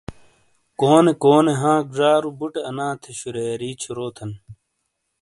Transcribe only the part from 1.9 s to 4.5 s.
زارُو بُوٹے انا تھے شُرایاری چھُوروتھن!